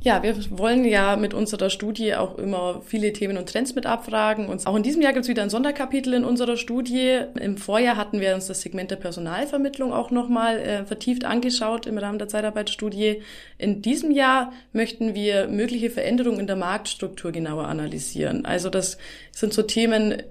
Ja, 0.00 0.22
wir 0.22 0.36
wollen 0.50 0.84
ja 0.84 1.16
mit 1.16 1.34
unserer 1.34 1.70
Studie 1.70 2.14
auch 2.14 2.38
immer 2.38 2.82
viele 2.86 3.12
Themen 3.12 3.36
und 3.36 3.48
Trends 3.48 3.74
mit 3.74 3.84
abfragen. 3.84 4.46
Und 4.46 4.64
auch 4.64 4.76
in 4.76 4.84
diesem 4.84 5.02
Jahr 5.02 5.12
gibt 5.12 5.24
es 5.24 5.28
wieder 5.28 5.42
ein 5.42 5.50
Sonderkapitel 5.50 6.14
in 6.14 6.24
unserer 6.24 6.56
Studie. 6.56 7.22
Im 7.40 7.56
Vorjahr 7.56 7.96
hatten 7.96 8.20
wir 8.20 8.32
uns 8.36 8.46
das 8.46 8.60
Segment 8.60 8.92
der 8.92 8.96
Personalvermittlung 8.96 9.92
auch 9.92 10.12
nochmal 10.12 10.58
äh, 10.60 10.84
vertieft 10.84 11.24
angeschaut 11.24 11.86
im 11.86 11.98
Rahmen 11.98 12.20
der 12.20 12.28
Zeitarbeitsstudie. 12.28 13.22
In 13.58 13.82
diesem 13.82 14.12
Jahr 14.12 14.52
möchten 14.72 15.16
wir 15.16 15.48
mögliche 15.48 15.90
Veränderungen 15.90 16.38
in 16.38 16.46
der 16.46 16.56
Marktstruktur 16.56 17.32
genauer 17.32 17.66
analysieren. 17.66 18.46
Also 18.46 18.70
das 18.70 18.98
sind 19.32 19.52
so 19.52 19.62
Themen, 19.62 20.22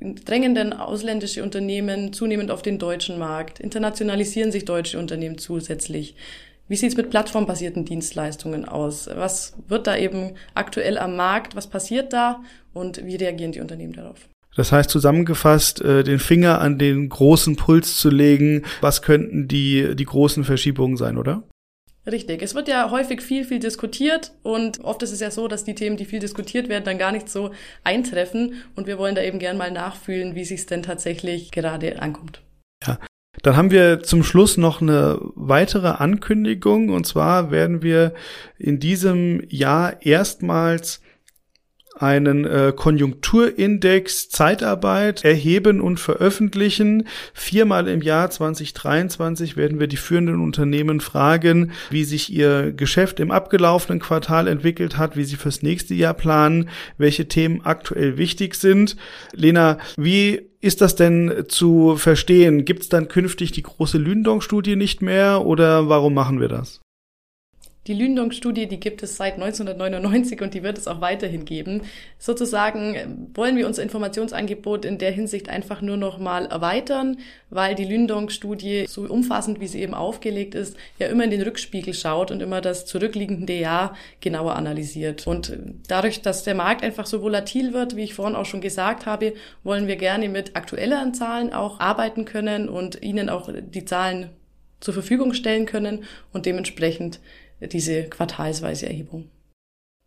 drängenden 0.00 0.72
ausländische 0.72 1.42
Unternehmen 1.42 2.12
zunehmend 2.12 2.52
auf 2.52 2.62
den 2.62 2.78
deutschen 2.78 3.18
Markt, 3.18 3.58
internationalisieren 3.58 4.52
sich 4.52 4.64
deutsche 4.64 5.00
Unternehmen 5.00 5.38
zusätzlich. 5.38 6.14
Wie 6.68 6.76
sieht's 6.76 6.96
mit 6.96 7.10
plattformbasierten 7.10 7.84
Dienstleistungen 7.84 8.64
aus? 8.64 9.08
Was 9.14 9.54
wird 9.68 9.86
da 9.86 9.96
eben 9.96 10.34
aktuell 10.54 10.98
am 10.98 11.14
Markt? 11.14 11.54
Was 11.54 11.68
passiert 11.68 12.12
da? 12.12 12.42
Und 12.72 13.04
wie 13.06 13.16
reagieren 13.16 13.52
die 13.52 13.60
Unternehmen 13.60 13.92
darauf? 13.92 14.28
Das 14.56 14.72
heißt 14.72 14.90
zusammengefasst, 14.90 15.80
äh, 15.82 16.02
den 16.02 16.18
Finger 16.18 16.60
an 16.60 16.78
den 16.78 17.08
großen 17.08 17.56
Puls 17.56 17.98
zu 17.98 18.10
legen, 18.10 18.64
was 18.80 19.02
könnten 19.02 19.46
die, 19.46 19.94
die 19.94 20.04
großen 20.04 20.44
Verschiebungen 20.44 20.96
sein, 20.96 21.18
oder? 21.18 21.44
Richtig. 22.10 22.42
Es 22.42 22.54
wird 22.54 22.68
ja 22.68 22.90
häufig 22.90 23.20
viel, 23.20 23.44
viel 23.44 23.58
diskutiert 23.58 24.32
und 24.42 24.80
oft 24.82 25.02
ist 25.02 25.12
es 25.12 25.20
ja 25.20 25.30
so, 25.30 25.48
dass 25.48 25.64
die 25.64 25.74
Themen, 25.74 25.96
die 25.96 26.04
viel 26.04 26.20
diskutiert 26.20 26.68
werden, 26.68 26.84
dann 26.84 26.98
gar 26.98 27.12
nicht 27.12 27.28
so 27.28 27.50
eintreffen 27.84 28.54
und 28.76 28.86
wir 28.86 28.98
wollen 28.98 29.14
da 29.14 29.22
eben 29.22 29.38
gern 29.38 29.56
mal 29.56 29.70
nachfühlen, 29.70 30.34
wie 30.34 30.44
sich 30.44 30.60
es 30.60 30.66
denn 30.66 30.82
tatsächlich 30.82 31.50
gerade 31.50 32.00
ankommt. 32.00 32.42
Ja, 32.86 32.98
dann 33.46 33.56
haben 33.56 33.70
wir 33.70 34.02
zum 34.02 34.24
Schluss 34.24 34.56
noch 34.56 34.82
eine 34.82 35.20
weitere 35.36 35.86
Ankündigung 35.86 36.88
und 36.88 37.06
zwar 37.06 37.52
werden 37.52 37.80
wir 37.80 38.12
in 38.58 38.80
diesem 38.80 39.40
Jahr 39.48 40.02
erstmals 40.02 41.00
einen 41.94 42.44
äh, 42.44 42.72
Konjunkturindex 42.74 44.30
Zeitarbeit 44.30 45.24
erheben 45.24 45.80
und 45.80 46.00
veröffentlichen. 46.00 47.06
Viermal 47.34 47.86
im 47.86 48.02
Jahr 48.02 48.30
2023 48.30 49.56
werden 49.56 49.78
wir 49.78 49.86
die 49.86 49.96
führenden 49.96 50.40
Unternehmen 50.40 51.00
fragen, 51.00 51.70
wie 51.90 52.02
sich 52.02 52.32
ihr 52.32 52.72
Geschäft 52.72 53.20
im 53.20 53.30
abgelaufenen 53.30 54.00
Quartal 54.00 54.48
entwickelt 54.48 54.98
hat, 54.98 55.16
wie 55.16 55.24
sie 55.24 55.36
fürs 55.36 55.62
nächste 55.62 55.94
Jahr 55.94 56.14
planen, 56.14 56.68
welche 56.98 57.28
Themen 57.28 57.64
aktuell 57.64 58.18
wichtig 58.18 58.56
sind. 58.56 58.96
Lena, 59.32 59.78
wie 59.96 60.50
ist 60.66 60.80
das 60.80 60.96
denn 60.96 61.44
zu 61.48 61.96
verstehen? 61.96 62.64
Gibt 62.64 62.82
es 62.82 62.88
dann 62.88 63.08
künftig 63.08 63.52
die 63.52 63.62
große 63.62 63.98
Lündong-Studie 63.98 64.76
nicht 64.76 65.00
mehr 65.00 65.46
oder 65.46 65.88
warum 65.88 66.14
machen 66.14 66.40
wir 66.40 66.48
das? 66.48 66.80
Die 67.86 67.94
Lündong-Studie, 67.94 68.66
die 68.66 68.80
gibt 68.80 69.02
es 69.02 69.16
seit 69.16 69.34
1999 69.34 70.42
und 70.42 70.54
die 70.54 70.62
wird 70.62 70.76
es 70.76 70.88
auch 70.88 71.00
weiterhin 71.00 71.44
geben. 71.44 71.82
Sozusagen 72.18 73.30
wollen 73.34 73.56
wir 73.56 73.66
unser 73.66 73.84
Informationsangebot 73.84 74.84
in 74.84 74.98
der 74.98 75.12
Hinsicht 75.12 75.48
einfach 75.48 75.82
nur 75.82 75.96
noch 75.96 76.18
mal 76.18 76.46
erweitern, 76.46 77.18
weil 77.48 77.76
die 77.76 77.84
Lündong-Studie, 77.84 78.86
so 78.88 79.02
umfassend 79.02 79.60
wie 79.60 79.68
sie 79.68 79.80
eben 79.82 79.94
aufgelegt 79.94 80.54
ist, 80.56 80.76
ja 80.98 81.06
immer 81.06 81.24
in 81.24 81.30
den 81.30 81.42
Rückspiegel 81.42 81.94
schaut 81.94 82.32
und 82.32 82.42
immer 82.42 82.60
das 82.60 82.86
zurückliegende 82.86 83.54
Jahr 83.54 83.96
genauer 84.20 84.56
analysiert. 84.56 85.26
Und 85.26 85.56
dadurch, 85.86 86.22
dass 86.22 86.42
der 86.42 86.54
Markt 86.54 86.82
einfach 86.82 87.06
so 87.06 87.22
volatil 87.22 87.72
wird, 87.72 87.94
wie 87.94 88.02
ich 88.02 88.14
vorhin 88.14 88.34
auch 88.34 88.46
schon 88.46 88.60
gesagt 88.60 89.06
habe, 89.06 89.34
wollen 89.62 89.86
wir 89.86 89.96
gerne 89.96 90.28
mit 90.28 90.56
aktuelleren 90.56 91.14
Zahlen 91.14 91.52
auch 91.52 91.78
arbeiten 91.78 92.24
können 92.24 92.68
und 92.68 93.02
Ihnen 93.02 93.28
auch 93.28 93.48
die 93.52 93.84
Zahlen 93.84 94.30
zur 94.80 94.94
Verfügung 94.94 95.32
stellen 95.32 95.66
können 95.66 96.04
und 96.32 96.46
dementsprechend 96.46 97.20
diese 97.60 98.04
quartalsweise 98.04 98.86
Erhebung. 98.86 99.28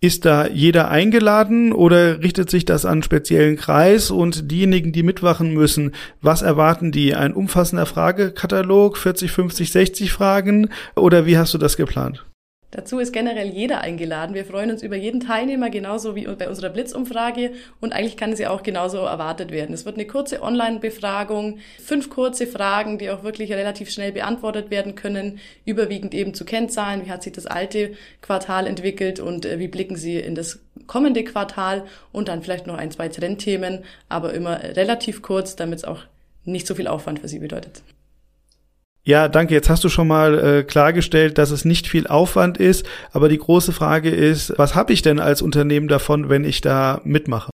Ist 0.02 0.24
da 0.24 0.48
jeder 0.48 0.90
eingeladen 0.90 1.74
oder 1.74 2.22
richtet 2.24 2.50
sich 2.50 2.64
das 2.64 2.86
an 2.86 2.92
einen 2.94 3.04
speziellen 3.04 3.58
Kreis 3.58 4.12
und 4.12 4.50
diejenigen, 4.50 4.94
die 4.94 5.04
mitwachen 5.04 5.54
müssen, 5.54 5.94
was 6.22 6.42
erwarten 6.42 6.94
die? 6.94 7.16
Ein 7.16 7.34
umfassender 7.34 7.86
Fragekatalog, 7.86 8.98
40, 8.98 9.30
50, 9.30 9.72
60 9.74 10.14
Fragen 10.14 10.70
oder 10.96 11.26
wie 11.26 11.38
hast 11.38 11.54
du 11.54 11.58
das 11.58 11.76
geplant? 11.76 12.26
Dazu 12.72 13.00
ist 13.00 13.14
generell 13.14 13.48
jeder 13.48 13.82
eingeladen. 13.82 14.36
Wir 14.36 14.46
freuen 14.46 14.70
uns 14.70 14.84
über 14.84 14.96
jeden 14.96 15.22
Teilnehmer, 15.22 15.72
genauso 15.72 16.16
wie 16.16 16.26
bei 16.26 16.48
unserer 16.48 16.70
Blitzumfrage. 16.70 17.54
Und 17.82 17.94
eigentlich 17.94 18.16
kann 18.16 18.36
sie 18.36 18.46
auch 18.46 18.62
genauso 18.62 19.00
erwartet 19.00 19.50
werden. 19.52 19.74
Es 19.74 19.86
wird 19.86 19.96
eine 19.96 20.06
kurze 20.06 20.44
Online-Befragung, 20.44 21.58
fünf 21.84 22.12
kurze 22.12 22.46
Fragen, 22.46 23.00
die 23.00 23.10
auch 23.10 23.24
wirklich 23.24 23.52
relativ 23.52 23.90
schnell 23.90 24.12
beantwortet 24.12 24.70
werden 24.70 24.94
können, 24.94 25.40
überwiegend 25.66 26.14
eben 26.14 26.36
zu 26.36 26.46
Kennzahlen. 26.46 27.06
Wie 27.06 27.12
hat 27.12 27.24
sich 27.24 27.34
das 27.34 27.48
alte 27.48 27.94
Quartal 28.22 28.68
entwickelt 28.68 29.20
und 29.20 29.46
äh, 29.46 29.58
wie 29.58 29.68
blicken 29.68 29.96
Sie 29.96 30.18
in 30.18 30.36
das 30.36 30.60
kommende 30.86 31.24
Quartal? 31.24 31.86
Und 32.12 32.28
dann 32.28 32.44
vielleicht 32.44 32.68
noch 32.68 32.78
ein, 32.78 32.92
zwei 32.92 33.10
Trendthemen, 33.10 33.84
aber 34.10 34.34
immer 34.34 34.62
relativ 34.62 35.24
kurz, 35.24 35.56
damit 35.56 35.80
es 35.80 35.86
auch 35.86 36.04
nicht 36.46 36.68
so 36.68 36.76
viel 36.76 36.88
Aufwand 36.88 37.20
für 37.20 37.28
Sie 37.28 37.40
bedeutet. 37.40 37.82
Ja, 39.10 39.28
danke. 39.28 39.56
Jetzt 39.56 39.72
hast 39.72 39.84
du 39.84 39.90
schon 39.90 40.08
mal 40.08 40.38
äh, 40.38 40.64
klargestellt, 40.64 41.40
dass 41.40 41.50
es 41.50 41.66
nicht 41.66 41.88
viel 41.88 42.06
Aufwand 42.06 42.60
ist. 42.60 42.86
Aber 43.12 43.28
die 43.28 43.40
große 43.40 43.72
Frage 43.72 44.12
ist, 44.12 44.54
was 44.58 44.76
habe 44.76 44.94
ich 44.94 45.02
denn 45.02 45.20
als 45.20 45.42
Unternehmen 45.42 45.88
davon, 45.88 46.30
wenn 46.30 46.44
ich 46.44 46.62
da 46.62 47.02
mitmache? 47.04 47.50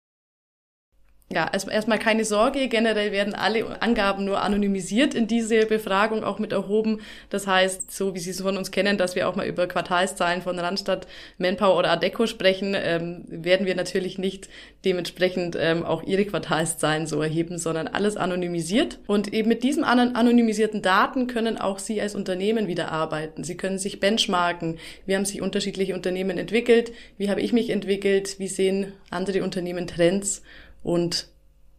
Ja, 1.33 1.45
also 1.45 1.71
erstmal 1.71 2.01
keine 2.01 2.25
Sorge. 2.25 2.67
Generell 2.67 3.13
werden 3.13 3.37
alle 3.37 3.81
Angaben 3.81 4.25
nur 4.25 4.43
anonymisiert 4.43 5.15
in 5.15 5.29
diese 5.29 5.65
Befragung 5.65 6.25
auch 6.25 6.41
mit 6.41 6.51
erhoben. 6.51 7.03
Das 7.29 7.47
heißt, 7.47 7.95
so 7.95 8.17
wie 8.17 8.19
Sie 8.19 8.31
es 8.31 8.41
von 8.41 8.57
uns 8.57 8.73
kennen, 8.73 8.99
dass 8.99 9.15
wir 9.15 9.29
auch 9.29 9.37
mal 9.37 9.47
über 9.47 9.69
Quartalszahlen 9.69 10.43
von 10.43 10.59
Randstadt, 10.59 11.07
Manpower 11.39 11.79
oder 11.79 11.93
Adeco 11.93 12.27
sprechen, 12.27 12.75
ähm, 12.77 13.27
werden 13.29 13.65
wir 13.65 13.77
natürlich 13.77 14.19
nicht 14.19 14.49
dementsprechend 14.85 15.57
ähm, 15.57 15.85
auch 15.85 16.03
Ihre 16.03 16.25
Quartalszahlen 16.25 17.07
so 17.07 17.23
erheben, 17.23 17.59
sondern 17.59 17.87
alles 17.87 18.17
anonymisiert. 18.17 18.99
Und 19.07 19.33
eben 19.33 19.49
mit 19.49 19.63
diesen 19.63 19.85
anonymisierten 19.85 20.83
Daten 20.83 21.29
können 21.29 21.59
auch 21.59 21.79
Sie 21.79 22.01
als 22.01 22.17
Unternehmen 22.17 22.67
wieder 22.67 22.91
arbeiten. 22.91 23.45
Sie 23.45 23.57
können 23.57 23.79
sich 23.79 24.01
benchmarken. 24.01 24.79
Wie 25.07 25.15
haben 25.15 25.25
sich 25.25 25.41
unterschiedliche 25.41 25.95
Unternehmen 25.95 26.39
entwickelt? 26.39 26.91
Wie 27.19 27.31
habe 27.31 27.41
ich 27.41 27.53
mich 27.53 27.71
entwickelt? 27.71 28.41
Wie 28.41 28.49
sehen 28.49 28.95
andere 29.11 29.45
Unternehmen 29.45 29.87
Trends? 29.87 30.43
Und 30.83 31.29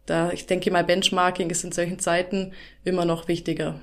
da, 0.06 0.32
ich 0.32 0.46
denke 0.46 0.70
mal, 0.70 0.84
Benchmarking 0.84 1.50
ist 1.50 1.64
in 1.64 1.72
solchen 1.72 1.98
Zeiten 1.98 2.52
immer 2.84 3.04
noch 3.04 3.28
wichtiger. 3.28 3.80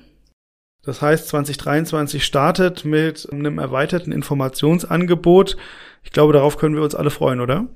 Das 0.82 1.02
heißt, 1.02 1.28
2023 1.28 2.24
startet 2.24 2.84
mit 2.84 3.28
einem 3.30 3.58
erweiterten 3.58 4.12
Informationsangebot. 4.12 5.56
Ich 6.02 6.12
glaube, 6.12 6.32
darauf 6.32 6.56
können 6.56 6.74
wir 6.74 6.82
uns 6.82 6.94
alle 6.94 7.10
freuen, 7.10 7.40
oder? 7.40 7.68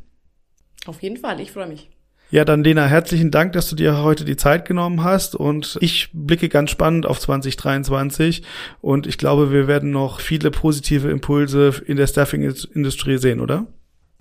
Auf 0.87 1.03
jeden 1.03 1.19
Fall, 1.19 1.41
ich 1.41 1.53
freue 1.53 1.69
mich. 1.69 1.91
Ja, 2.31 2.45
dann 2.45 2.65
Lena, 2.65 2.87
herzlichen 2.87 3.31
Dank, 3.31 3.53
dass 3.53 3.69
du 3.69 3.77
dir 3.77 4.03
heute 4.03 4.25
die 4.25 4.37
Zeit 4.37 4.67
genommen 4.67 5.05
hast 5.05 5.37
und 5.37 5.79
ich 5.81 6.09
blicke 6.13 6.49
ganz 6.49 6.71
spannend 6.71 7.07
auf 7.07 7.21
2023 7.21 8.43
und 8.81 9.07
ich 9.07 9.19
glaube, 9.19 9.53
wir 9.53 9.69
werden 9.69 9.91
noch 9.91 10.21
viele 10.21 10.51
positive 10.51 11.11
Impulse 11.11 11.83
in 11.87 11.97
der 11.97 12.07
Staffing-Industrie 12.07 13.19
sehen, 13.19 13.41
oder? 13.41 13.67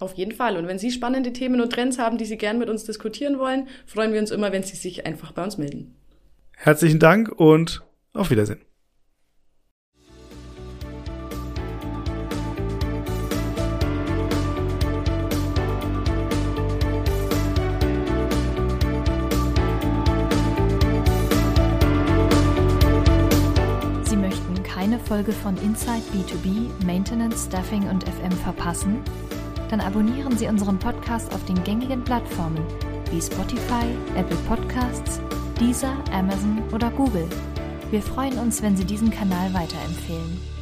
Auf 0.04 0.16
jeden 0.16 0.34
Fall. 0.34 0.58
Und 0.58 0.68
wenn 0.68 0.78
Sie 0.78 0.92
spannende 0.92 1.32
Themen 1.32 1.62
und 1.62 1.72
Trends 1.72 1.98
haben, 1.98 2.18
die 2.18 2.26
Sie 2.26 2.36
gern 2.38 2.60
mit 2.60 2.68
uns 2.68 2.84
diskutieren 2.84 3.40
wollen, 3.40 3.70
freuen 3.86 4.12
wir 4.12 4.20
uns 4.20 4.32
immer, 4.32 4.52
wenn 4.52 4.62
Sie 4.62 4.76
sich 4.76 5.06
einfach 5.06 5.32
bei 5.32 5.42
uns 5.42 5.58
melden. 5.58 5.96
Herzlichen 6.58 7.00
Dank 7.00 7.30
und 7.30 7.84
auf 8.12 8.30
Wiedersehen. 8.30 8.60
Sie 24.04 24.18
möchten 24.18 24.62
keine 24.64 25.00
Folge 25.00 25.32
von 25.32 25.56
Inside 25.64 26.04
B2B, 26.14 26.86
Maintenance, 26.86 27.46
Staffing 27.46 27.88
und 27.88 28.04
FM 28.04 28.34
verpassen? 28.44 29.02
Dann 29.74 29.82
abonnieren 29.82 30.38
Sie 30.38 30.46
unseren 30.46 30.78
Podcast 30.78 31.34
auf 31.34 31.44
den 31.46 31.64
gängigen 31.64 32.04
Plattformen 32.04 32.64
wie 33.10 33.20
Spotify, 33.20 33.88
Apple 34.16 34.38
Podcasts, 34.48 35.20
Deezer, 35.60 35.96
Amazon 36.12 36.62
oder 36.72 36.92
Google. 36.92 37.28
Wir 37.90 38.04
freuen 38.04 38.38
uns, 38.38 38.62
wenn 38.62 38.78
Sie 38.78 38.86
diesen 38.86 39.10
Kanal 39.10 39.52
weiterempfehlen. 39.52 40.53